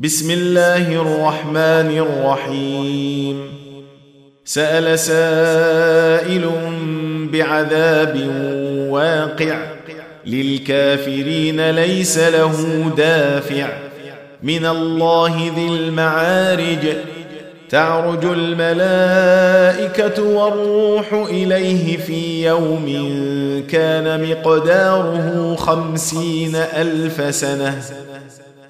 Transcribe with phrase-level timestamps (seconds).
[0.00, 3.50] بسم الله الرحمن الرحيم
[4.44, 6.50] سأل سائل
[7.32, 8.16] بعذاب
[8.90, 9.58] واقع.
[10.26, 12.52] للكافرين ليس له
[12.96, 13.68] دافع.
[14.42, 16.96] من الله ذي المعارج.
[17.68, 18.62] تعرج الملائكة
[20.22, 22.86] والروح إليه في يوم
[23.70, 27.82] كان مقداره خمسين ألف سنة.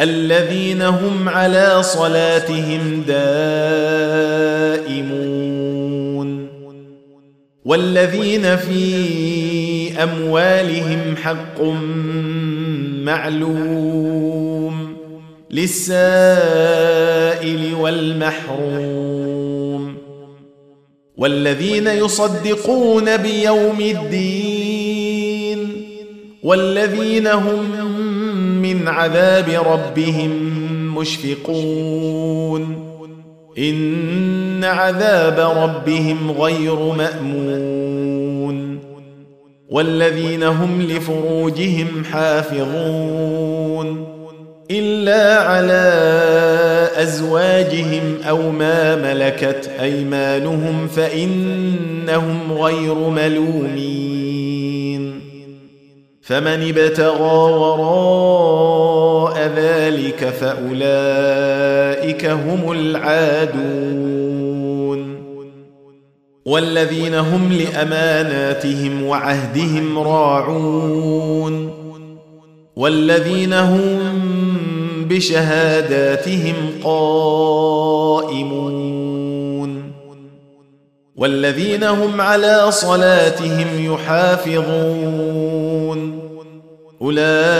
[0.00, 3.40] الذين هم على صلاتهم دائمون.
[7.64, 11.60] والذين في أموالهم حق
[13.04, 14.96] معلوم
[15.50, 16.14] للسائل
[17.74, 19.20] والمحروم.
[21.16, 24.80] والذين يصدقون بيوم الدين.
[26.42, 27.64] والذين هم
[28.74, 30.30] من عذاب ربهم
[30.98, 32.90] مشفقون.
[33.58, 38.78] إن عذاب ربهم غير مأمون.
[39.70, 44.06] والذين هم لفروجهم حافظون.
[44.70, 45.92] إلا على
[46.96, 54.00] أزواجهم أو ما ملكت أيمانهم فإنهم غير ملومين.
[56.22, 58.49] فمن ابتغى وراء
[60.00, 64.20] ذلك فأولئك هم العادون.
[66.44, 71.70] والذين هم لأماناتهم وعهدهم راعون.
[72.76, 73.98] والذين هم
[75.08, 78.00] بشهاداتهم قائمون.
[81.16, 85.50] والذين هم على صلاتهم يحافظون.
[87.02, 87.59] أولئك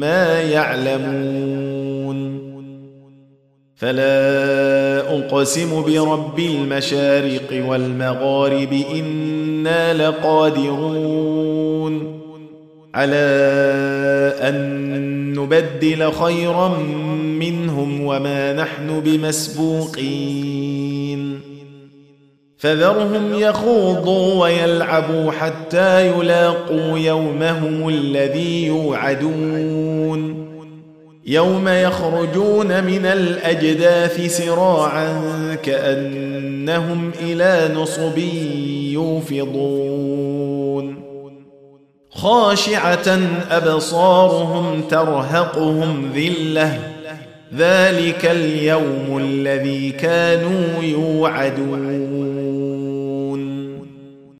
[0.00, 2.40] مما يعلمون.
[3.76, 12.20] فلا أقسم برب المشارق والمغارب إنا لقادرون.
[12.94, 13.16] على
[14.40, 16.78] أن نبدل خيرا
[17.38, 20.60] منهم وما نحن بمسبوقين.
[22.60, 30.46] فذرهم يخوضوا ويلعبوا حتى يلاقوا يومهم الذي يوعدون.
[31.26, 35.22] يوم يخرجون من الأجداث سراعا
[35.62, 38.18] كأنهم إلى نصب
[38.92, 41.02] يوفضون.
[42.10, 43.18] خاشعة
[43.50, 46.78] أبصارهم ترهقهم ذلة.
[47.56, 51.99] ذلك اليوم الذي كانوا يوعدون.